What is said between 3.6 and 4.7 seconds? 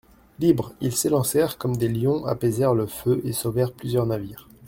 plusieurs navires.